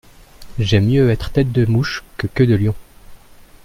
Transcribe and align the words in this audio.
J’aime 0.57 0.87
mieux 0.87 1.11
être 1.11 1.29
tête 1.31 1.51
de 1.51 1.63
mouche 1.67 2.03
que 2.17 2.25
queue 2.25 2.47
de 2.47 2.55
lion. 2.55 2.73